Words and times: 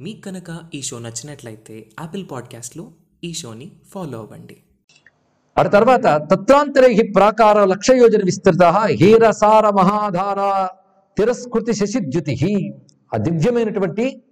మీకు 0.00 0.20
కనుక 0.20 0.60
ఈ 0.74 0.82
షో 0.82 0.98
నచ్చినట్లయితే 0.98 1.86
యాపిల్ 2.00 2.26
పాడ్కాస్ట్లో 2.32 2.90
ఈ 3.24 3.32
షోని 3.32 3.70
ఫాలో 3.94 4.18
అవ్వండి. 4.18 4.56
ఆ 5.58 5.62
తర్వాత 5.62 6.30
తత్రాంతరై 6.30 7.12
ప్రాకార 7.16 7.64
లక్షయోజన 7.64 8.20
విస్తృత 8.24 8.62
హీరసార 8.86 9.70
మహాధార 9.70 10.68
తిరస్కృతి 11.18 11.72
శశిద్యుతి. 11.72 12.74
ఆ 13.14 13.16
దివ్యమైనటువంటి 13.16 14.22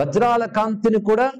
వజ్రాల 0.00 0.44
కాంతిని 0.44 1.00
కూడా 1.00 1.32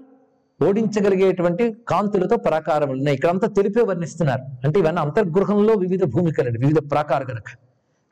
ఓడించగలిగేటువంటి 0.68 1.72
కాంతులతో 1.88 2.36
ప్రాకారం 2.36 2.90
ఉన్నాయి. 2.90 3.14
ఇక్కడ 3.14 3.28
అంతా 3.28 3.46
తెలిపే 3.46 3.82
వర్ణిస్తున్నారు. 3.82 4.42
అంటే 4.66 4.80
ఇవన్నీ 4.80 5.00
అంతర్గృహంలో 5.00 5.74
వివిధ 5.74 6.04
భూమికలు 6.04 6.58
వివిధ 6.58 6.90
ప్రాకార 6.90 7.22
కనుక 7.22 7.44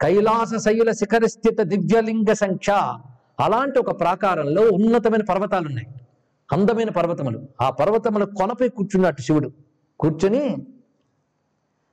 కైలాస 0.01 0.63
శైల 0.65 0.91
శిఖర 0.91 1.27
స్థిత 1.27 1.63
దివ్యలింగ 1.63 2.33
సంఖ్య. 2.33 2.99
అలాంటి 3.41 3.79
ఒక 3.79 4.01
ప్రాకారంలో 4.01 4.63
ఉన్నతమైన 4.63 5.23
పర్వతాలు 5.23 5.67
ఉన్నాయి 5.67 5.87
అందమైన 6.53 6.91
పర్వతములు. 6.91 7.41
ఆ 7.61 7.71
పర్వతముల 7.71 8.25
కొనపై 8.25 8.69
కూర్చున్నట్టు 8.69 9.23
శివుడు. 9.23 9.51
కూర్చొని 10.01 10.57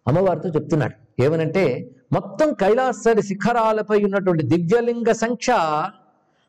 అమ్మవారితో 0.08 0.50
చెప్తున్నాడు. 0.50 1.22
ఏమనంటే 1.22 1.92
మొత్తం 2.14 2.54
కైలాసరి 2.54 3.22
శిఖరాలపై 3.22 4.04
ఉన్నటువంటి 4.04 4.44
దివ్యలింగ 4.44 5.12
సంఖ్య 5.12 5.54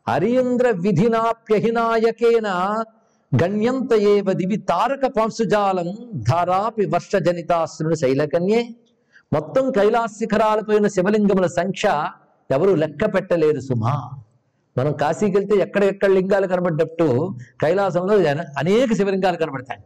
హరీంద్ర 0.09 0.70
విధినాప్యహినాయకేన 0.70 2.48
గణ్యంత 3.42 3.92
ఏవ 3.95 4.33
దివి 4.33 4.56
తారక 4.56 5.06
పంశుజాలం 5.06 5.97
ధారాపి 6.14 6.86
వర్షజనితాశ్రుని 6.86 7.97
శైలకన్యే. 7.97 8.69
మొత్తం 9.33 9.70
కైలాస 9.70 10.11
శిఖరాలపై 10.11 10.77
ఉన్న 10.77 10.86
శివలింగముల 10.86 11.47
సంఖ్య 11.47 12.06
ఎవరు 12.50 12.74
లెక్క 12.74 13.14
పెట్టలేరు 13.14 13.61
సుమా. 13.61 14.11
మనం 14.78 14.92
కాశీకి 14.92 15.37
వెళ్తే 15.37 15.56
ఎక్కడెక్కడ 15.56 16.10
లింగాలు 16.10 16.46
కనబడ్డట్టు 16.46 17.34
కైలాసంలో 17.62 18.14
అనేక 18.59 18.92
శివలింగాలు 18.92 19.37
కనబడతాయి. 19.37 19.80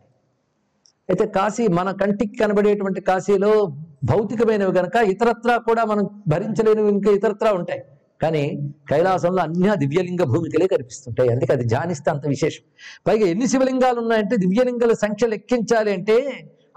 అయితే 1.09 1.27
కాశీ 1.27 1.67
మన 1.69 1.91
కంటికి 1.91 2.37
కనబడేటువంటి 2.39 3.01
కాశీలో 3.01 3.67
భౌతికమైనవి 4.05 4.73
కనుక 4.73 4.97
ఇతరత్రా 4.97 5.57
కూడా 5.57 5.85
మనం 5.85 6.05
భరించలేనివి 6.29 6.89
ఇంకా 6.89 7.11
ఇతరత్రా 7.11 7.53
ఉంటాయి. 7.53 7.83
కానీ 8.23 8.73
కైలాసంలో 8.91 9.43
అన్ని 9.43 9.69
దివ్యలింగ 9.77 10.23
భూమికలే 10.25 10.67
కనిపిస్తుంటాయి. 10.67 11.31
అందుకే 11.31 11.53
అది 11.53 11.65
ధ్యానిస్తే 11.65 12.11
అంత 12.11 12.27
విశేషం. 12.27 12.63
పైగా 13.07 13.27
ఎన్ని 13.27 13.47
శివలింగాలు 13.47 14.01
ఉన్నాయంటే 14.01 14.37
దివ్యలింగాల 14.37 14.93
సంఖ్య 14.93 15.27
లెక్కించాలి 15.27 15.93
అంటే 15.93 16.17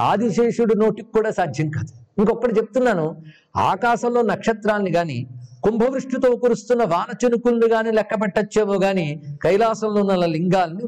ఆదిశేషుడు 0.02 0.74
నోటికి 0.78 1.12
కూడా 1.12 1.32
సాధ్యం 1.32 1.70
కాదు. 1.70 1.92
ఇంకొకటి 2.20 2.58
చెప్తున్నాను. 2.58 3.24
ఆకాశంలో 3.58 4.22
నక్షత్రాన్ని 4.22 4.92
కానీ 4.92 5.28
కుంభవృష్టితో 5.64 6.36
కురుస్తున్న 6.36 6.84
వాన 6.84 7.26
చినుకుల్ని 7.26 7.70
కానీ 7.70 7.92
లెక్క 7.92 8.14
పెట్టచ్చేమో 8.22 8.78
కానీ 8.80 9.22
కైలాసంలో 9.44 10.02
ఉన్న 10.02 10.26
లింగాల్ని 10.26 10.84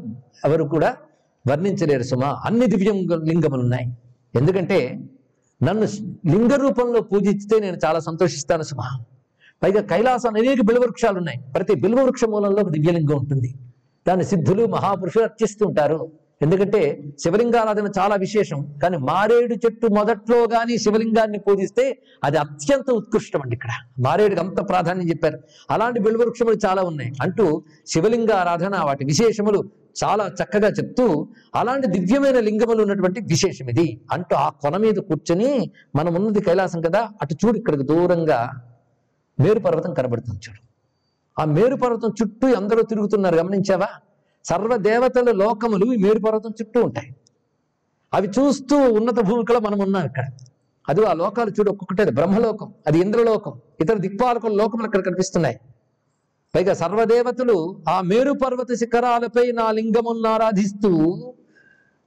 ఎవరు 0.45 0.63
కూడా 0.63 0.97
వర్ణించలేరు 1.49 2.03
సుమా. 2.03 2.41
అన్ని 2.45 2.65
దివ్య 2.65 2.91
లింగములు 3.23 3.61
ఉన్నాయి 3.61 3.85
ఎందుకంటే 4.35 4.99
నన్ను 5.63 5.87
లింగ 6.31 6.53
రూపంలో 6.53 7.01
పూజిస్తే 7.01 7.59
నేను 7.59 7.77
చాలా 7.85 7.99
సంతోషిస్తాను 7.99 8.63
సుమా. 8.63 8.99
పైగా 9.63 9.81
కైలాసం 9.81 10.35
అనేక 10.37 10.61
బిల్వవృక్షాలు 10.61 11.17
ఉన్నాయి 11.17 11.39
ప్రతి 11.55 11.75
బిల్వవృక్ష 11.75 12.25
మూలంలో 12.25 12.61
ఒక 12.61 12.69
దివ్యలింగం 12.69 13.17
ఉంటుంది. 13.17 13.55
దాన్ని 14.07 14.25
సిద్ధులు 14.25 14.65
మహాపురుషులు 14.65 15.23
అర్చిస్తుంటారు. 15.23 16.11
ఎందుకంటే 16.43 16.81
శివలింగారాధన 17.19 17.87
చాలా 17.99 18.15
విశేషం. 18.15 18.59
కానీ 18.83 18.97
మారేడు 18.97 19.53
చెట్టు 19.53 19.87
మొదట్లో 19.87 20.47
కానీ 20.47 20.77
శివలింగాన్ని 20.77 21.39
పూజిస్తే 21.39 21.85
అది 22.23 22.37
అత్యంత 22.37 22.91
ఉత్కృష్టం 22.91 23.41
అండి 23.41 23.55
ఇక్కడ. 23.55 23.69
మారేడుకి 23.99 24.41
అంత 24.41 24.69
ప్రాధాన్యం 24.69 25.09
చెప్పారు. 25.09 25.39
అలాంటి 25.71 25.99
బిల్వవృక్షములు 25.99 26.57
చాలా 26.65 26.81
ఉన్నాయి. 26.81 27.11
అంటూ 27.21 27.63
శివలింగ 27.87 28.31
ఆరాధన 28.31 28.77
వాటి 28.83 29.05
విశేషములు 29.05 29.63
చాలా 30.03 30.25
చక్కగా 30.27 30.67
చెప్తూ 30.67 31.27
అలాంటి 31.55 31.87
దివ్యమైన 31.87 32.39
లింగములు 32.39 32.81
ఉన్నటువంటి 32.81 33.19
విశేషం 33.19 33.69
ఇది. 33.69 34.01
అంటూ 34.11 34.35
ఆ 34.35 34.49
కొన 34.49 34.77
మీద 34.77 34.95
కూర్చొని 34.95 35.71
మనం 35.95 36.13
ఉన్నది 36.13 36.41
కైలాసం 36.41 36.81
కదా 36.81 37.09
అటు 37.21 37.35
చూడు 37.45 37.57
ఇక్కడికి 37.57 37.83
దూరంగా 37.83 38.39
మేరు 39.39 39.59
పర్వతం 39.59 39.93
కనబడుతుంది 39.93 40.39
చూడు. 40.49 40.61
ఆ 41.41 41.45
మేరు 41.45 41.75
పర్వతం 41.75 42.09
చుట్టూ 42.21 42.47
అందరూ 42.53 42.81
తిరుగుతున్నారు. 42.81 43.35
గమనించావా? 43.35 43.87
సర్వదేవతల 44.45 45.31
లోకములు 45.31 45.93
ఈ 45.93 45.97
మేరు 45.97 46.19
పర్వతం 46.19 46.49
చుట్టూ 46.61 46.81
ఉంటాయి. 46.83 47.15
అవి 48.13 48.27
చూస్తూ 48.27 48.77
ఉన్నత 48.77 49.19
భూమికలో 49.19 49.59
మనం 49.59 49.79
ఉన్నాం 49.79 50.05
ఇక్కడ. 50.05 50.23
అది 50.89 51.05
ఆ 51.05 51.13
లోకాలు 51.13 51.49
చూడు 51.49 51.71
ఒక్కొక్కటే 51.71 52.01
అది 52.01 52.11
బ్రహ్మలోకం 52.11 52.73
అది 52.87 52.99
ఇంద్రలోకం 52.99 53.53
ఇతర 53.79 53.93
దిక్పాలకుల 53.93 54.53
లోకములు 54.53 54.85
అక్కడ 54.85 55.05
కనిపిస్తున్నాయి. 55.05 55.59
పైగా 56.55 56.73
సర్వదేవతలు 56.73 57.77
ఆ 57.89 58.01
మేరు 58.01 58.31
పర్వత 58.31 58.73
శిఖరాలపై 58.73 59.51
నా 59.51 59.71
లింగములను 59.71 60.29
ఆరాధిస్తూ 60.29 60.89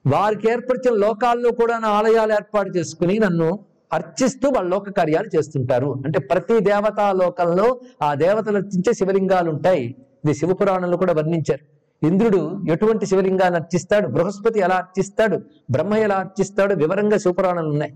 వారికి 0.06 0.50
ఏర్పరిచిన 0.50 0.94
లోకాల్లో 0.94 1.50
కూడా 1.50 1.78
నా 1.78 1.88
ఆలయాలు 1.88 2.32
ఏర్పాటు 2.32 2.70
చేసుకుని 2.70 3.18
నన్ను 3.18 3.58
అర్చిస్తూ 3.92 4.48
వాళ్ళ 4.48 4.70
లోక 4.70 4.91
కార్యాలు 4.91 5.36
చేస్తుంటారు. 5.36 6.03
అంటే 6.04 6.18
ప్రతి 6.18 6.60
దేవతా 6.60 7.12
లోకంలో 7.12 7.80
ఆ 8.03 8.14
దేవతలు 8.14 8.56
అర్చించే 8.56 8.92
శివలింగాలు 8.92 9.50
ఉంటాయి. 9.50 9.94
ఇది 10.24 10.34
శివపురాణంలో 10.34 10.97
కూడా 10.97 11.12
వర్ణించారు. 11.12 11.75
ఇంద్రుడు 12.03 12.62
ఎటువంటి 12.73 13.07
శివలింగాన్ని 13.07 13.61
అర్చిస్తాడు? 13.61 14.09
బృహస్పతి 14.09 14.61
ఎలా 14.61 14.75
అర్చిస్తాడు? 14.77 15.41
బ్రహ్మ 15.71 15.95
ఎలా 15.95 16.15
అర్చిస్తాడు? 16.15 16.75
వివరంగా 16.75 17.19
శివపురాణాలు 17.19 17.69
ఉన్నాయి. 17.69 17.95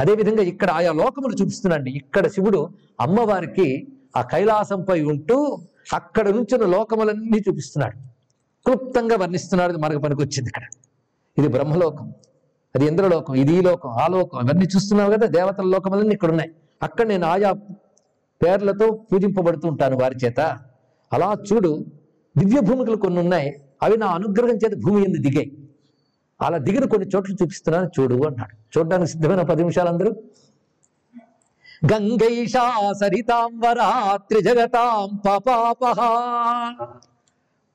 అదేవిధంగా 0.00 0.42
ఇక్కడ 0.42 0.70
ఆయా 0.70 0.92
లోకములు 0.92 1.42
చూపిస్తున్నాండి 1.42 1.90
ఇక్కడ 1.90 2.26
శివుడు 2.26 2.68
అమ్మవారికి 3.00 3.86
ఆ 4.16 4.22
కైలాసంపై 4.22 5.02
ఉంటూ 5.02 5.58
అక్కడ 5.92 6.28
నుంచిన 6.28 6.66
లోకములన్నీ 6.66 7.38
చూపిస్తున్నాడు. 7.48 7.96
క్లుప్తంగా 8.64 9.16
వర్ణిస్తున్నాడు 9.16 9.78
మనకు 9.78 9.98
పనికొచ్చింది 9.98 10.48
ఇక్కడ. 10.48 10.62
ఇది 11.38 11.48
బ్రహ్మలోకం. 11.48 12.12
అది 12.74 12.86
ఇంద్రలోకం. 12.86 13.34
ఇది 13.34 13.54
ఈ 13.54 13.60
లోకం. 13.60 13.88
ఆ 13.88 14.06
లోకం. 14.06 14.40
ఇవన్నీ 14.40 14.64
చూస్తున్నావు 14.76 15.12
కదా? 15.12 15.26
దేవతల 15.26 15.64
లోకములన్నీ 15.64 16.14
ఇక్కడ 16.14 16.30
ఉన్నాయి. 16.30 16.50
అక్కడ 16.82 17.06
నేను 17.06 17.26
ఆయా 17.26 17.52
పేర్లతో 18.42 19.06
పూజింపబడుతూ 19.12 19.68
ఉంటాను 19.68 19.96
వారి 19.96 20.14
చేత. 20.24 20.40
అలా 21.12 21.36
చూడు 21.52 21.84
దివ్య 22.38 22.60
భూమికలు 22.60 22.96
కొన్ని 22.96 23.20
ఉన్నాయి. 23.20 23.62
అవి 23.82 23.96
నా 23.96 24.06
అనుగ్రహం 24.06 24.54
చేత 24.54 24.72
భూమి 24.82 25.04
ఎందు 25.04 25.18
దిగాయి. 25.18 25.52
అలా 26.40 26.58
దిగిన 26.58 26.84
కొన్ని 26.84 27.08
చోట్ల 27.08 27.32
చూపిస్తున్నాను. 27.32 27.90
చూడు 28.00 28.14
అన్నాడు. 28.14 28.78
చూడడానికి 28.78 29.10
సిద్ధమైన 29.10 29.42
పది 29.42 29.56
నిమిషాలు 29.56 29.88
అందరూ. 29.88 30.10
గంగైషా 31.92 32.92
సరితాంబరా 32.92 34.16
త్రిజగతాం 34.16 35.16
పాపాపహ. 35.16 36.00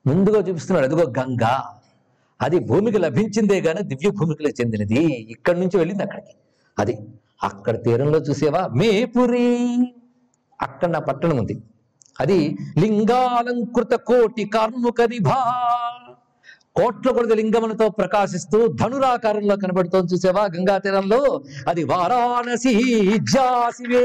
ముందుగా 0.06 0.38
చూపిస్తున్నాడు. 0.38 0.94
అదిగో 0.94 1.12
గంగా. 1.18 1.80
అది 2.42 2.58
భూమికి 2.58 2.98
లభించిందే 2.98 3.60
గాని 3.60 3.82
దివ్య 3.82 4.10
భూమికి 4.10 4.44
చెందినది. 4.44 5.04
ఇక్కడి 5.04 5.60
నుంచి 5.60 5.78
వెళ్ళింది 5.78 6.02
అక్కడికి. 6.02 6.34
అది 6.78 6.98
అక్కడ 7.42 7.84
తీరంలో 7.84 8.18
చూసేవా? 8.18 8.66
మేపురి. 8.66 9.76
అక్కడ 10.62 10.88
నా 10.88 10.98
పట్టణం 10.98 11.36
ఉంది. 11.36 11.62
అది 12.20 12.56
లింగాలంకృత 12.78 13.94
కోటి 13.94 14.44
కార్ముక 14.44 15.02
నిభా 15.02 15.60
కోట్ల 16.76 17.10
కొలది 17.10 17.34
లింగములతో 17.34 17.88
ప్రకాశిస్తూ 17.88 18.66
ధనురాకారంలో 18.66 19.56
కనబడుతోంది 19.56 20.12
చూసేవా? 20.12 20.44
గంగా 20.44 20.78
తీరంలో. 20.78 21.42
అది 21.68 21.84
వారాణసి 21.84 22.74
జాసివే. 23.18 24.04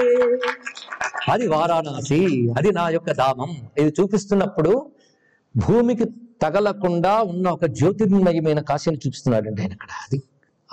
అది 1.31 1.47
వారాణసి 1.47 2.49
అది 2.57 2.71
నా 2.71 2.89
యొక్క 2.89 3.11
ధామం. 3.11 3.55
ఇది 3.77 3.93
చూపిస్తున్నప్పుడు 3.99 4.91
భూమికి 5.57 6.05
తగలకుండా 6.41 7.21
ఉన్న 7.21 7.49
ఒక 7.49 7.65
జ్యోతిర్మయమైన 7.65 8.59
కాశీని 8.59 8.97
చూపిస్తున్నాడండి 8.97 9.61
ఆయన 9.61 9.71
అక్కడ 9.71 9.89
అది 10.03 10.23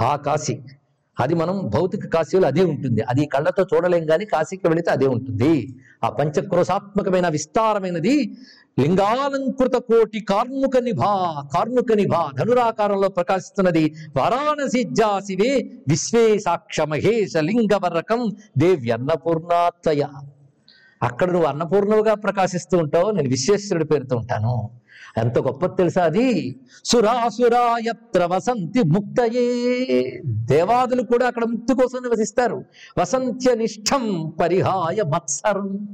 ఆ 0.00 0.16
కాశీ. 0.16 0.62
అది 1.16 1.34
మనం 1.34 1.56
భౌతిక 1.68 2.04
కాశీలో 2.06 2.46
అదే 2.46 2.62
ఉంటుంది. 2.64 3.00
అది 3.02 3.22
కళ్ళతో 3.26 3.62
చూడలేం 3.62 4.04
కానీ 4.06 4.24
కాశీకి 4.24 4.68
వెళితే 4.68 4.90
అదే 4.90 5.06
ఉంటుంది. 5.06 5.52
ఆ 6.04 6.08
పంచక్రోశాత్మకమైన 6.08 7.28
విస్తారమైనది 7.28 8.14
లింగాలంకృత 8.80 9.76
కోటి 9.88 10.20
కార్ముక 10.24 10.76
నిభా 10.78 11.10
కార్ముక 11.54 11.92
నిభా 11.92 12.22
ధనురాకారంలో 12.38 13.08
ప్రకాశిస్తున్నది 13.08 13.84
వారాణసి 14.16 14.82
జాసివే 14.92 15.52
విశ్వే 15.88 16.24
సాక్ష 16.38 16.80
మహేశ 16.92 17.36
లింగవరకం 17.48 18.22
దేవ్యన్నపూర్ణాత్వయ 18.58 20.04
అక్కడ 21.02 21.30
నువ్వు 21.30 21.48
అన్నపూర్ణవుగా 21.48 22.14
ప్రకాశిస్తూ 22.14 22.78
ఉంటావు 22.78 23.10
నేను 23.10 23.28
విశ్వేశ్వరుడి 23.28 23.84
పేరుతో 23.84 24.16
ఉంటాను. 24.16 24.70
ఎంత 25.16 25.38
గొప్పది 25.38 25.76
తెలుసా 25.76 26.04
అది? 26.04 26.56
సురాసురాయత్ర 26.84 28.24
వసంతి 28.24 28.82
ముక్తయే. 28.82 30.22
దేవాదులు 30.26 31.02
కూడా 31.02 31.26
అక్కడ 31.26 31.44
ముక్తి 31.44 31.74
కోసం 31.74 32.02
నివసిస్తారు. 32.02 32.64
వసంత్య 32.98 33.54
నిష్టం 33.54 34.34
పరిహాయ 34.40 35.02
మత్సరం. 35.02 35.88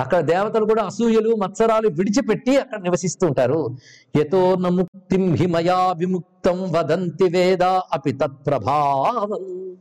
అక్కడ 0.00 0.20
దేవతలు 0.20 0.64
కూడా 0.64 0.82
అసూయలు 0.82 1.36
మత్సరాలు 1.36 1.88
విడిచిపెట్టి 1.88 2.56
అక్కడ 2.56 2.82
నివసిస్తూ 2.82 3.26
ఉంటారు. 3.26 3.76
యతో 4.20 4.54
నముక్తిం 4.54 5.34
హిమయా 5.34 5.92
విముక్తం 5.96 6.72
వదంతి 6.72 7.24
వేద 7.24 7.62
అపి 7.62 8.12
తత్ప్రభావం 8.12 9.76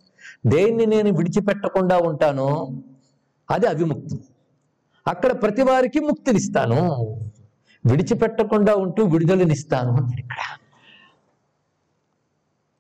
దేన్ని 0.48 0.86
నేను 0.86 1.12
విడిచిపెట్టకుండా 1.12 1.98
ఉంటానో 1.98 2.70
అది 3.52 3.68
అవిముక్తం. 3.68 4.20
అక్కడ 5.06 5.42
ప్రతి 5.42 5.64
వారికి 5.64 6.00
ముక్తినిస్తాను. 6.00 6.80
విడిచిపెట్టకుండా 7.86 8.76
ఉంటూ 8.76 9.04
విడుదలనిస్తాను 9.04 9.90
అన్నాడు 9.90 10.20
ఇక్కడ. 10.20 10.42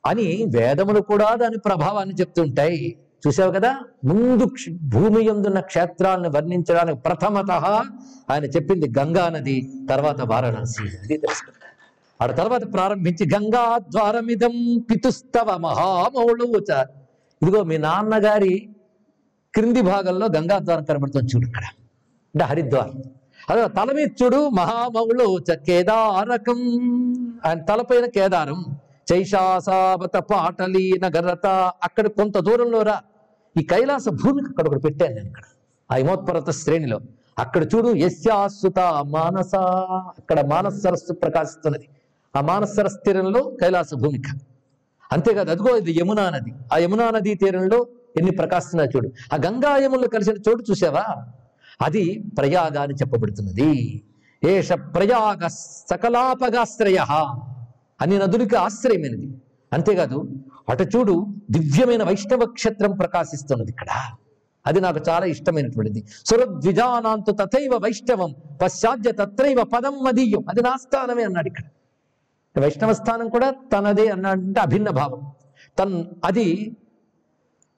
అని 0.04 0.46
వేదములు 0.56 1.02
కూడా 1.02 1.36
దాని 1.36 1.58
ప్రభావాన్ని 1.58 2.16
చెప్తుంటాయి. 2.16 2.98
చూసావు 3.28 3.52
కదా? 3.52 3.80
ముందు 4.06 4.46
భూమి 4.84 5.26
ఎందున్న 5.26 5.60
క్షేత్రాలను 5.60 6.30
వర్ణించడానికి 6.30 7.00
ప్రథమత 7.00 7.52
ఆయన 8.30 8.46
చెప్పింది 8.46 9.00
గంగా 9.00 9.30
నది 9.30 9.86
తర్వాత 9.90 10.22
వారణాసి 10.22 10.84
అది 10.98 11.18
ఆ 12.22 12.28
తర్వాత 12.28 12.74
ప్రారంభించి 12.74 13.36
గంగా 13.36 13.78
ద్వారమిదం 13.92 14.56
పితుస్తవ 14.92 15.58
మహామౌళవుచ 15.58 16.70
ఇదిగో 17.42 17.64
మీ 17.64 17.78
నాన్నగారి 17.78 18.70
క్రింది 19.54 19.82
భాగంలో 19.82 20.26
గంగా 20.38 20.60
ద్వారం 20.60 20.84
కనబడుతుంది 20.84 21.36
చూడు 21.36 21.48
ఇక్కడ. 21.48 21.66
అంటే 22.34 22.46
హరిద్వారం. 22.46 23.04
అదే 23.50 23.68
తల 23.68 23.92
మీద 23.92 25.56
కేదారకం. 25.56 26.60
ఆయన 27.46 27.62
తలపైన 27.62 28.06
కేదారం. 28.06 28.66
చైషాసావత 29.14 30.18
పాటలి 30.18 30.94
నగరత 31.04 31.46
అక్కడ 31.84 32.08
కొంత 32.08 32.38
దూరంలో 32.38 32.82
రా. 32.82 33.02
ఈ 33.60 33.64
కైలాస 33.64 34.10
భూమికి 34.10 34.48
అక్కడ 34.50 34.68
ఒకటి 34.68 34.80
పెట్టాను 34.80 35.16
నేను 35.16 35.28
ఇక్కడ 35.28 35.44
ఆ 35.92 35.96
హిమోత్పరత 35.96 36.50
శ్రేణిలో. 36.50 37.00
అక్కడ 37.40 37.64
చూడు 37.64 37.94
యశ్యాసుత 37.96 38.80
మానస. 39.06 39.56
అక్కడ 40.18 40.46
మానస 40.46 40.74
సరస్సు 40.84 41.14
ప్రకాశిస్తున్నది. 41.14 41.88
ఆ 42.36 42.42
మానస 42.42 42.74
సరస్సు 42.74 43.06
తీరంలో 43.06 43.44
కైలాస 43.62 43.94
భూమిక 43.94 44.40
అంతేకాదు 45.12 45.52
అదిగో 45.52 45.78
ఇది 45.78 46.00
యమునా 46.00 46.30
నది. 46.30 46.54
ఆ 46.74 46.78
యమునా 46.78 47.10
నదీ 47.10 47.36
తీరంలో 47.36 47.88
ఎన్ని 48.18 48.32
ప్రకాశిస్తున్నాయి 48.32 48.90
చూడు. 48.96 49.10
ఆ 49.34 49.38
గంగా 49.46 49.78
యములు 49.78 50.08
కలిసిన 50.08 50.34
చోటు 50.34 50.64
చూసావా? 50.72 51.28
అది 51.82 52.24
ప్రయాగ 52.38 52.78
అని 52.78 52.94
చెప్పబడుతున్నది. 52.94 54.04
ఏష 54.44 54.72
ప్రయాగ 54.72 55.48
సకలాపగాశ్రయ 55.90 56.98
అని 58.02 58.20
నదునికి 58.20 58.56
ఆశ్రయమైనది. 58.56 59.38
అంతేకాదు 59.74 60.30
అటు 60.70 60.84
చూడు 60.84 61.26
దివ్యమైన 61.52 62.04
వైష్ణవ 62.04 62.46
క్షేత్రం 62.46 62.92
ప్రకాశిస్తున్నది 62.92 63.72
ఇక్కడ. 63.72 63.88
అది 64.68 64.82
నాకు 64.82 65.00
చాలా 65.10 65.26
ఇష్టమైనటువంటిది. 65.26 66.08
సురద్విజానాంతు 66.26 67.32
తథైవ 67.32 67.78
వైష్ణవం 67.78 68.36
పశ్చాద్య 68.62 69.12
తత్రైవ 69.12 69.64
పదం 69.64 70.04
మదీయం. 70.04 70.44
అది 70.50 70.62
నా 70.62 70.78
స్థానమే 70.78 71.24
అన్నాడు 71.24 71.48
ఇక్కడ. 71.48 71.64
వైష్ణవ 72.62 72.94
స్థానం 72.94 73.30
కూడా 73.30 73.54
తనదే 73.74 74.10
అన్నాడంటే 74.10 74.60
అభిన్న 74.60 74.90
భావం. 74.90 75.32
తన్ 75.80 76.06
అది 76.26 76.78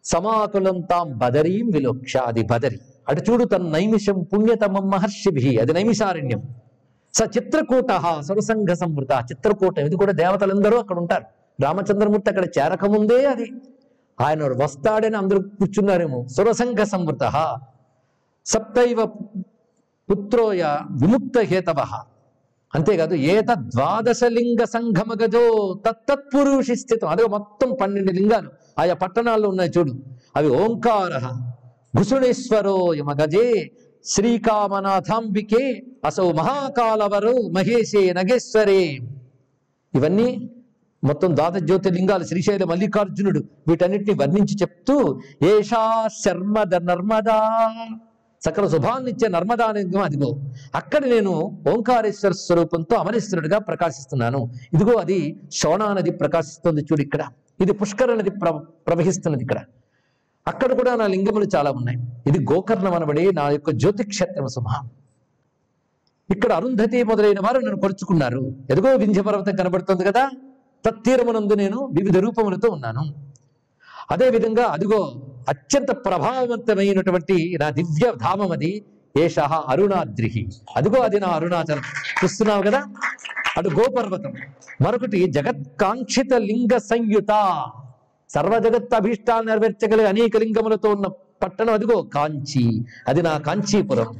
సమాకులం 0.03 0.81
తాం 0.81 1.17
బదరీం 1.17 1.69
విలోక్ష 1.69 2.17
అది 2.17 2.43
బదరి. 2.43 2.79
అటు 3.09 3.31
చూడు 3.31 3.45
తన 3.45 3.61
నైమిషం 3.61 4.23
పుణ్యతమం 4.23 4.89
మహర్షిభి. 4.89 5.57
అది 5.57 5.73
నైమిషారణ్యం. 5.73 6.41
స 7.13 7.21
చిత్రకూట 7.37 7.91
సరసంఘ 8.19 8.73
సంవృత. 8.73 9.11
చిత్రకూట 9.11 9.77
ఇది 9.79 9.95
కూడా 9.95 10.11
దేవతలందరూ 10.11 10.77
అక్కడ 10.77 10.97
ఉంటారు. 10.97 11.25
రామచంద్రమూర్తి 11.63 12.29
అక్కడ 12.29 12.45
చేరకముందే 12.45 13.25
అది. 13.25 13.51
ఆయన 14.21 14.63
వస్తాడని 14.63 15.17
అందరూ 15.17 15.41
కూర్చున్నారేమో. 15.41 16.27
సురసంఘ 16.27 16.83
సంవృత. 16.83 17.57
సప్తైవ 18.45 19.05
పుత్రోయ 20.11 20.63
విముక్త 20.91 21.39
హేతవ. 21.39 22.03
అంతేకాదు 22.75 23.15
ఏత 23.15 23.47
ద్వాదశలింగ 23.57 24.63
లింగ 24.77 25.23
గజో 25.23 25.73
తత్తత్పురుషి 25.87 26.75
స్థితం 26.75 27.07
అదే 27.07 27.25
మొత్తం 27.25 27.77
పన్నెండు 27.81 28.11
లింగాలు. 28.11 28.49
ఆయా 28.79 28.93
పట్టణాల్లో 28.93 29.49
ఉన్నాయి 29.49 29.71
చూడు. 29.77 29.93
అవి 30.35 30.49
ఓంకార. 30.49 31.51
భుసుడేశ్వరోయ 31.97 32.97
యమ 32.99 33.11
శ్రీకామనాథాంబికే 34.05 35.61
అసౌ 36.05 36.25
మహాకాలవరు 36.39 37.33
మహేశే 37.55 38.01
నగేశ్వరే. 38.13 38.81
ఇవన్నీ 39.93 40.27
మొత్తం 41.03 41.35
దాత 41.35 41.55
జ్యోతిర్లింగాలు 41.67 42.23
శ్రీశైల 42.23 42.63
మల్లికార్జునుడు 42.63 43.41
వీటన్నిటిని 43.67 44.13
వర్ణించి 44.21 44.55
చెప్తూ 44.61 44.95
ఏషా 45.51 45.83
శర్మద 46.23 46.75
నర్మదా 46.89 47.37
సకల 48.45 48.65
శుభాన్నిచ్చే 48.67 49.27
నర్మదా 49.35 49.67
లింగం 49.77 50.01
అదిగో 50.01 50.29
అక్కడ 50.75 51.01
నేను 51.13 51.33
ఓంకారేశ్వర 51.71 52.31
స్వరూపంతో 52.31 52.95
అమరేశ్వరుడిగా 52.95 53.57
ప్రకాశిస్తున్నాను. 53.69 54.41
ఇదిగో 54.73 54.95
అది 55.03 55.19
శోణా 55.51 55.87
నది 55.93 56.11
ప్రకాశిస్తుంది 56.11 56.81
చూడు 56.81 57.01
ఇక్కడ. 57.01 57.23
ఇది 57.63 57.73
పుష్కర 57.73 58.15
నది 58.15 58.33
ప్ర 58.41 58.51
ప్రవహిస్తున్నది 58.87 59.43
ఇక్కడ. 59.47 59.61
అక్కడ 60.47 60.73
కూడా 60.73 60.95
నా 60.95 61.07
లింగములు 61.07 61.47
చాలా 61.55 61.71
ఉన్నాయి. 61.71 61.97
ఇది 62.27 62.39
గోకర్ణం 62.39 62.93
అనబడి 62.93 63.31
నా 63.33 63.49
యొక్క 63.49 63.71
జ్యోతిక్షేత్రం 63.71 64.47
సుమ 64.47 64.89
ఇక్కడ 66.31 66.53
అరుంధతి 66.53 67.03
మొదలైన 67.03 67.39
వారు 67.39 67.59
నన్ను 67.59 67.79
కొలుచుకున్నారు. 67.79 68.55
ఎదుగో 68.69 68.95
వింధ్య 68.95 69.21
పర్వతం 69.21 69.55
కనబడుతుంది 69.55 70.03
కదా? 70.03 70.29
తత్తీరమునందు 70.85 71.53
నేను 71.53 71.77
వివిధ 71.77 72.17
రూపములతో 72.17 72.69
ఉన్నాను. 72.69 73.15
అదేవిధంగా 74.11 74.65
అదిగో 74.65 75.21
అత్యంత 75.49 75.91
ప్రభావవంతమైనటువంటి 75.91 77.57
నా 77.61 77.69
దివ్య 77.69 78.13
ధామం 78.17 78.51
అది 78.51 78.85
ఏష 79.17 79.39
అరుణాద్రిహి. 79.39 80.47
అదిగో 80.75 81.01
అది 81.01 81.19
నా 81.19 81.27
అరుణాచలం. 81.27 81.81
చూస్తున్నావు 82.23 82.63
కదా? 82.63 82.83
అటు 83.57 83.69
గోపర్వతం. 83.69 84.33
మరొకటి 84.81 85.31
జగత్కాంక్షిత 85.31 86.33
లింగ 86.33 86.77
సంయుత. 86.77 87.31
సర్వ 88.29 88.59
జగత్ 88.59 88.95
అభీష్టాలు 88.95 89.45
నెరవేర్చగలిగే 89.45 90.07
అనేక 90.07 90.37
లింగములతో 90.37 90.89
ఉన్న 90.89 91.07
పట్టణం 91.43 91.73
అదిగో 91.73 92.01
కాంచి. 92.01 92.85
అది 93.07 93.21
నా 93.21 93.37
కాంచీపురం. 93.37 94.19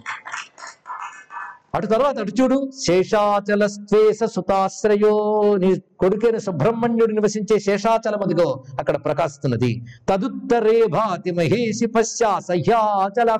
అటు 1.76 1.88
తర్వాత 1.88 2.20
అటు 2.20 2.42
చూడు. 2.42 2.72
శేషాచల 2.88 3.66
స్వేష 3.66 4.24
సుతాశ్రయో 4.24 5.14
నీ 5.58 5.76
కొడుకైన 6.00 6.38
సుబ్రహ్మణ్యుడు 6.38 7.12
నివసించే 7.12 7.60
శేషాచలం 7.60 8.22
అదిగో 8.22 8.64
అక్కడ 8.80 9.06
ప్రకాశిస్తున్నది. 9.06 9.86
తదుత్తరే 10.10 10.86
భాతి 10.88 11.32
మహేషి 11.32 11.86
పశ్చా 11.86 12.40
సహ్యాచల. 12.40 13.38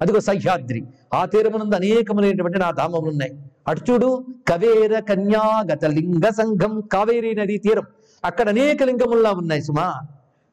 అదిగో 0.00 0.20
సహ్యాద్రి. 0.20 0.84
ఆ 1.14 1.24
తీరమునందు 1.24 1.74
అనేకములైనటువంటి 1.74 2.58
నా 2.58 2.70
ధామములు 2.70 3.10
ఉన్నాయి 3.10 3.32
అటు 3.68 3.80
చూడు. 3.90 4.24
కవేర 4.48 4.98
కన్యాగత 4.98 5.84
లింగ 5.84 6.28
సంఘం 6.28 6.80
కావేరీ 6.80 7.34
నదీ 7.34 7.58
తీరం. 7.58 7.84
అక్కడ 8.24 8.48
అనేక 8.48 8.82
లింగముల్లా 8.82 9.30
ఉన్నాయి 9.30 9.62
సుమా. 9.62 9.94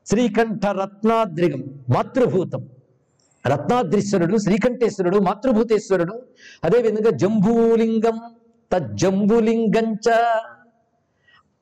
శ్రీకంఠ 0.05 0.65
రత్నాద్రిగం 0.65 1.63
మాతృభూతం. 1.95 2.69
రత్నాద్రీశ్వరుడు 3.47 4.37
శ్రీకంఠేశ్వరుడు 4.37 5.17
మాతృభూతేశ్వరుడు. 5.17 6.21
అదేవిధంగా 6.63 7.09
జంబూలింగం 7.09 8.19
తజ్జంబులింగంచ. 8.73 10.11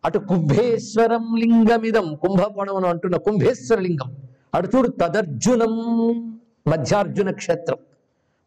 అటు 0.05 0.19
కుంభేశ్వరం 0.19 1.35
లింగమిదం 1.39 2.15
కుంభకోణం 2.15 2.85
అంటున్న 2.85 3.17
కుంభేశ్వర 3.17 3.79
లింగం 3.79 4.15
అటు 4.55 4.77
చూడు 4.77 4.87
తదర్జునం 4.87 5.73
మధ్యార్జున 6.67 7.31
క్షేత్రం. 7.31 7.77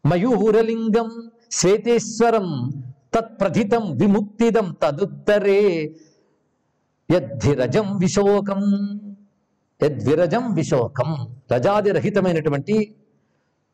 మయూరలింగం 0.05 1.29
శ్వేతేశ్వరం 1.51 2.71
తత్ప్రథితం 3.15 3.97
విముక్తిదం 3.97 4.75
తదుత్తరే 4.83 5.95
యద్ధిరజం 7.11 7.97
విశోకం. 7.97 8.61
యద్విరజం 9.83 10.53
విశోకం. 10.53 11.27
రజాదిరహితమైనటువంటి 11.53 12.95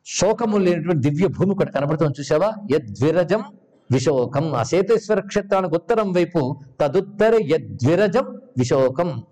శోకము 0.06 0.58
లేనటువంటి 0.58 1.10
దివ్య 1.10 1.28
భూమి 1.28 1.52
ఒకటి 1.52 1.72
కనబడుతుంది 1.72 2.20
చూసావా 2.20 2.54
యద్విరజం 2.72 3.44
విశోకం. 3.92 4.54
ఆ 4.54 4.64
సేతేశ్వర 4.64 5.20
క్షేత్రానికి 5.20 5.76
ఉత్తరం 5.76 6.12
వైపు 6.12 6.60
తదుత్తర 6.82 7.40
యద్విరజం 7.42 8.42
విశోకం. 8.58 9.24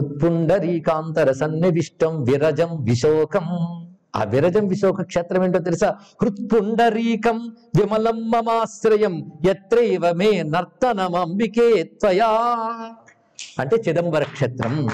పుండరీకాంతర 0.00 1.32
సన్నివిష్టం 1.32 2.22
విరజం 2.22 2.84
విశోకం. 2.84 3.46
ఆ 4.16 4.24
విరజం 4.24 4.66
విశోక 4.66 5.02
క్షేత్రం 5.02 5.44
ఏంటో 5.44 5.58
తెలుసా? 5.58 5.94
హృత్పుండరీకం 6.22 7.56
విమలం 7.80 8.30
మమాశ్రయం 8.30 9.32
ఎత్రైవ 9.50 10.12
మే 10.12 10.42
నర్తనమంబికే 10.42 11.82
త్వయా. 11.82 12.28
అంటే 13.58 13.76
చిదంబర 13.76 14.22
క్షేత్రం. 14.22 14.88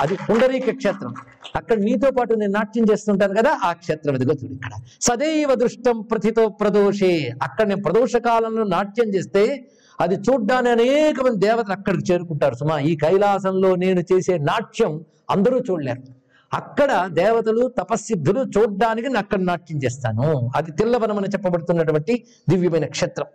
అది 0.00 0.18
పుండరీక 0.30 0.70
క్షేత్రం. 0.70 1.14
అక్కడ 1.56 1.78
నీతో 1.78 2.10
పాటు 2.10 2.34
నేను 2.34 2.52
నాట్యం 2.52 2.84
చేస్తుంటాను 2.92 3.34
కదా 3.34 3.60
ఆ 3.64 3.72
క్షేత్రం 3.72 4.14
ఇదిగో 4.14 4.32
చూడు 4.32 4.52
ఇక్కడ. 4.52 4.70
సదైవ 5.00 5.54
దృష్టం 5.54 6.00
ప్రతితో 6.00 6.48
ప్రదోషే. 6.48 7.32
అక్కడ 7.42 7.66
నేను 7.66 7.82
ప్రదోష 7.82 8.16
కాలంలో 8.16 8.64
నాట్యం 8.64 9.14
చేస్తే 9.14 9.68
అది 10.00 10.14
చూడ్డానికి 10.14 10.70
అనేక 10.70 11.20
మంది 11.20 11.46
దేవతలు 11.46 11.72
అక్కడికి 11.72 12.12
చేరుకుంటారు. 12.12 12.54
సుమా 12.54 12.78
ఈ 12.78 12.96
కైలాసంలో 12.96 13.76
నేను 13.76 14.00
చేసే 14.00 14.38
నాట్యం 14.38 15.04
అందరూ 15.30 15.58
చూడలేరు. 15.58 16.23
అక్కడ 16.54 17.08
దేవతలు 17.12 17.68
తపస్సిద్ధులు 17.78 18.40
చూడ్డానికి 18.40 19.08
నేను 19.08 19.18
అక్కడ 19.18 19.38
నాట్యం 19.38 19.78
చేస్తాను. 19.84 20.50
అది 20.56 20.72
తిల్లవనం 20.72 21.16
అని 21.16 21.26
చెప్పబడుతున్నటువంటి 21.26 22.24
దివ్యమైన 22.48 22.86
క్షేత్రం. 22.86 23.26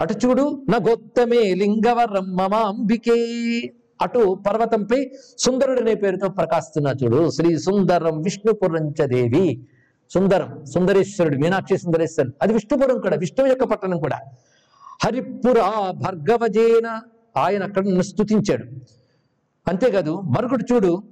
అటు 0.00 0.14
చూడు 0.26 0.66
నా 0.68 0.78
గొత్తమే 0.88 1.54
లింగవరం 1.54 2.36
మమాంబికే. 2.36 3.18
అటు 4.02 4.34
పర్వతంపై 4.46 5.10
సుందరుడనే 5.38 5.94
పేరుతో 5.94 6.28
ప్రకాశిస్తున్నా 6.28 6.92
చూడు 7.04 7.30
శ్రీ 7.30 7.58
సుందరం 7.58 8.22
విష్ణుపురంచ 8.22 9.06
దేవి. 9.06 9.66
సుందరం 10.10 10.64
సుందరేశ్వరుడు 10.64 11.36
మీనాక్షి 11.36 11.78
సుందరేశ్వరుడు. 11.78 12.34
అది 12.42 12.52
విష్ణుపురం 12.52 13.00
కూడా 13.00 13.16
విష్ణువు 13.16 13.48
యొక్క 13.48 13.64
పట్టణం 13.64 13.98
కూడా. 13.98 14.18
హరిపురా 15.04 15.90
భర్గవజేన 15.90 17.00
ఆయన 17.36 17.62
అక్కడ 17.62 17.86
స్థుతించాడు 17.86 18.02
స్తుతించాడు. 18.02 18.64
అంతేకాదు 19.68 20.20
మరొకటి 20.20 20.74
చూడు 20.74 21.02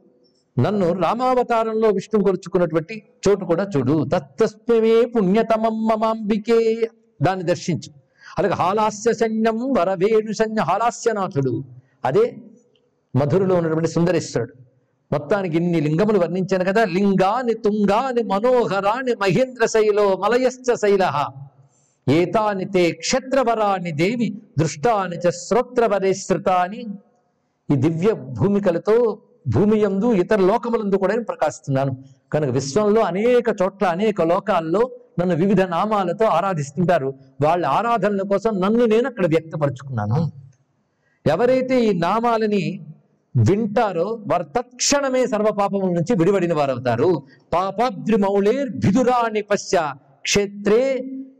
నన్ను 0.58 0.92
రామావతారంలో 0.92 1.88
విష్ణువు 1.88 2.24
కొలుచుకున్నటువంటి 2.24 3.02
చోటు 3.28 3.44
కూడా 3.44 3.68
చూడు. 3.76 4.06
తత్తస్మే 4.14 5.04
పుణ్యతమం 5.04 5.86
మమాంబికే. 5.86 6.88
దాన్ని 7.22 7.44
దర్శించు. 7.46 7.92
అలాగే 8.38 8.54
హాలాస్య 8.54 9.12
సైన్యం 9.12 9.72
వరవేణు 9.78 10.32
సైన్య 10.32 10.62
హాలాస్యనాథుడు. 10.62 11.64
అదే 12.04 12.36
మధురలో 13.16 13.54
ఉన్నటువంటి 13.56 13.88
సుందరేశ్వరుడు. 13.88 14.54
మొత్తానికి 15.12 15.56
ఇన్ని 15.56 15.80
లింగములు 15.80 16.18
వర్ణించాను 16.18 16.64
కదా. 16.64 16.84
లింగాని 16.84 17.54
తుంగాని 17.54 18.22
మనోహరాని 18.22 19.14
మహేంద్ర 19.14 19.66
శైలో 19.66 20.16
మలయశ్చ 20.16 20.74
శైల 20.74 21.26
ఏతాని 22.10 22.64
తే 22.64 22.90
క్షత్రవరాని 22.92 23.90
దేవి 23.90 24.42
దృష్టాని 24.58 25.16
చ 25.16 25.30
శ్రోత్రవరేశ్రుతాని 25.30 26.80
ఈ 27.72 27.76
దివ్య 27.76 28.12
భూమికలతో 28.12 29.18
భూమి 29.46 29.76
యందు 29.84 30.08
ఇతర 30.22 30.40
లోకములందు 30.50 30.96
కూడా 31.02 31.12
నేను 31.14 31.26
ప్రకాశిస్తున్నాను. 31.30 31.92
కనుక 32.32 32.50
విశ్వంలో 32.58 33.00
అనేక 33.10 33.48
చోట్ల 33.60 33.84
అనేక 33.96 34.22
లోకాల్లో 34.32 34.82
నన్ను 35.18 35.34
వివిధ 35.42 35.62
నామాలతో 35.74 36.24
ఆరాధిస్తుంటారు. 36.36 37.08
వాళ్ళ 37.44 37.64
ఆరాధనల 37.78 38.22
కోసం 38.32 38.52
నన్ను 38.64 38.84
నేను 38.94 39.06
అక్కడ 39.10 39.26
వ్యక్తపరుచుకున్నాను. 39.34 40.20
ఎవరైతే 41.24 41.76
ఈ 41.88 41.90
నామాలని 42.06 42.64
వింటారో 43.34 44.08
వారు 44.30 44.46
తక్షణమే 44.56 45.22
సర్వ 45.32 45.48
పాపముల 45.60 45.90
నుంచి 45.98 46.14
విడివడిన 46.20 46.54
వారు 46.58 46.72
అవుతారు 46.74 47.10
పాపాద్రిమౌళేర్ 47.54 48.70
భిదురాణి 48.84 49.42
పశ్య 49.42 49.78
క్షేత్రే 50.28 50.82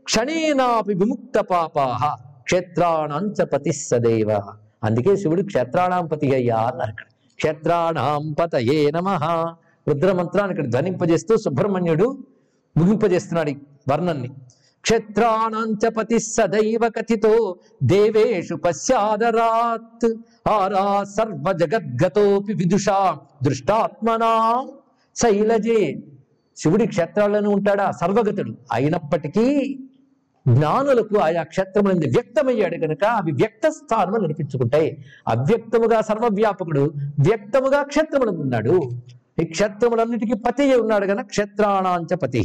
క్షణేనాపి 0.09 0.93
విముక్త 1.01 1.37
పాపాహ 1.51 2.01
క్షేత్రాణాంచ 2.47 3.45
పతి 3.53 3.73
సదైవ 3.77 4.31
అందుకే 4.83 5.13
శివుడు 5.21 5.43
క్షేత్రాణాం 5.51 6.05
పతి 6.07 6.27
అయ్యా 6.35 6.57
అన్నారు 6.71 6.91
ఇక్కడ. 6.95 7.07
క్షేత్రాణాం 7.35 8.33
పతయే 8.33 8.91
నమ. 8.91 9.09
రుద్రమంత్రాన్ని 9.87 10.51
ఇక్కడ 10.51 10.67
ధ్వనింపజేస్తూ 10.67 11.37
సుబ్రహ్మణ్యుడు 11.37 12.17
ముగింపజేస్తున్నాడు 12.77 13.49
ఈ 13.49 13.55
వర్ణన్ని. 13.91 14.27
క్షేత్రాణాంచపతి 14.81 16.19
సదైవ 16.19 16.89
కథితో 16.89 17.55
దేవేషు 17.83 18.55
పశ్చాదరాత్. 18.55 20.13
ఆరా 20.49 21.03
సర్వ 21.03 21.51
జగద్గతోపి 21.51 22.53
విదుషా 22.53 23.17
దృష్టాత్మనా 23.43 24.67
శైలజే. 25.15 26.03
శివుడి 26.57 26.87
క్షేత్రాల్లోనే 26.87 27.47
ఉంటాడా? 27.47 27.91
సర్వగతుడు 27.91 28.53
అయినప్పటికీ 28.71 29.45
జ్ఞానులకు 30.45 31.15
ఆయా 31.25 31.43
క్షేత్రములందు 31.51 32.07
వ్యక్తమయ్యాడు 32.15 32.77
కనుక 32.83 33.03
అవి 33.19 33.31
వ్యక్త 33.41 33.65
స్థానము 33.77 34.17
నడిపించుకుంటాయి. 34.23 34.89
అవ్యక్తముగా 35.27 35.99
సర్వవ్యాపకుడు 36.09 36.83
వ్యక్తముగా 37.27 37.79
క్షేత్రములందు 37.91 38.43
ఉన్నాడు. 38.45 38.75
ఈ 39.41 39.45
క్షేత్రములన్నిటికీ 39.53 40.35
పతి 40.45 40.65
ఉన్నాడు 40.83 41.05
కనుక 41.05 41.27
క్షేత్రాణాంచ 41.33 42.13
పతి 42.23 42.43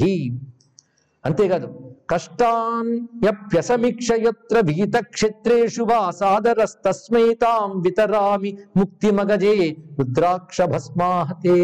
అంతేకాదు 1.25 1.67
కష్టాన్ 2.13 2.91
యప్యసమీక్షయత్ర 3.27 4.57
విహిత 4.69 4.97
క్షేత్రేషు 5.15 5.83
వా 5.83 5.99
సాదరస్తస్మై 6.21 7.27
తాం 7.43 7.71
వితరామి 7.85 8.51
ముక్తిమగజే 8.79 9.55
రుద్రాక్ష 9.99 10.63
భస్మాహతే 10.73 11.59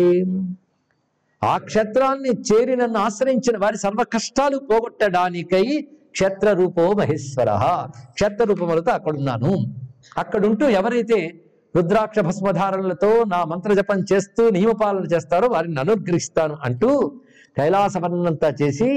ఆ 1.43 1.55
క్షేత్రాన్ని 1.67 2.33
చేరి 2.49 2.75
నన్ను 2.77 2.99
ఆశ్రయించిన 2.99 3.57
వారి 3.57 3.79
సర్వ 3.79 4.05
కష్టాలు 4.15 4.59
పోగొట్టడానికై 4.71 5.67
క్షేత్ర 6.17 6.53
రూపో 6.53 6.83
మహేశ్వర. 6.93 7.51
క్షేత్ర 8.13 8.45
రూపములతో 8.45 8.91
అక్కడున్నాను. 8.93 9.53
అక్కడుంటూ 10.19 10.69
ఎవరైతే 10.69 11.19
రుద్రాక్ష 11.77 12.19
భస్మధారణలతో 12.19 13.25
నా 13.25 13.45
మంత్ర 13.45 13.73
జపం 13.73 13.99
చేస్తూ 14.13 14.51
నియమపాలన 14.51 15.05
చేస్తారో 15.05 15.47
వారిని 15.49 15.81
అనుగ్రహిస్తాను 15.81 16.57
అంటూ 16.65 16.91
కైలాసవర్ణంతా 17.57 18.49
చేసి 18.63 18.91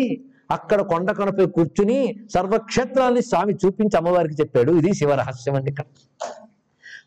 అక్కడ 0.52 0.82
కొండ 0.82 1.12
కొనపై 1.12 1.46
కూర్చుని 1.46 1.98
సర్వక్షేత్రాన్ని 2.34 3.22
స్వామి 3.22 3.54
చూపించి 3.54 3.98
అమ్మవారికి 3.98 4.36
చెప్పాడు. 4.42 4.72
ఇది 4.72 4.94
శివరహస్యం 4.94 5.56
అండి 5.56 5.70
ఇక్కడ. 5.72 5.86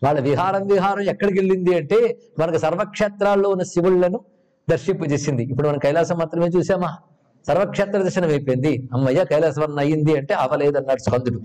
వాళ్ళ 0.04 0.20
విహారం 0.20 0.66
విహారం 0.66 1.02
ఎక్కడికి 1.02 1.38
వెళ్ళింది 1.38 1.72
అంటే 1.76 2.18
మనకు 2.38 2.58
సర్వక్షేత్రాల్లో 2.58 3.48
ఉన్న 3.50 3.62
శివుళ్ళను 3.62 4.20
దర్శింపజేసింది. 4.70 5.42
ఇప్పుడు 5.42 5.68
మనం 5.68 5.78
కైలాసం 5.78 6.18
మాత్రమే 6.18 6.46
చూసామా? 6.46 6.92
సర్వక్షేత్ర 7.46 8.02
దర్శనం 8.02 8.28
అయిపోయింది. 8.28 8.88
అమ్మయ్య 8.92 9.24
కైలాసవరం 9.24 9.78
అయ్యింది 9.78 10.16
అంటే 10.16 10.34
అవలేదన్నాడు 10.34 11.00
స్కందుడు. 11.00 11.40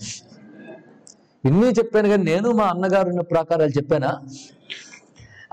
ఇన్ని 1.48 1.70
చెప్పాను 1.70 2.10
కానీ 2.10 2.24
నేను 2.24 2.52
మా 2.52 2.64
అన్నగారు 2.64 3.10
ఉన్న 3.10 3.22
ప్రాకారాలు 3.22 3.70
చెప్పానా? 3.70 4.12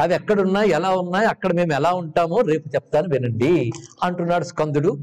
అవి 0.00 0.14
ఎక్కడున్నాయి 0.14 0.70
ఎలా 0.70 0.90
ఉన్నాయి 0.90 1.26
అక్కడ 1.26 1.52
మేము 1.52 1.72
ఎలా 1.72 1.92
ఉంటామో 1.92 2.40
రేపు 2.40 2.68
చెప్తాను 2.68 3.08
వినండి 3.10 3.72
అంటున్నాడు 4.02 4.44
స్కందుడు. 4.44 4.98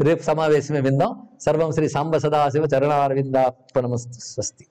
రేపు 0.00 0.22
సమావేశమే 0.22 0.80
విందాం. 0.80 1.22
సర్వం 1.40 1.72
శ్రీ 1.72 1.88
సాంబ 1.88 2.16
సదాశివ 2.16 2.64
చరణారవిందార్పణమస్తు 2.74 4.18
స్వస్తి. 4.24 4.66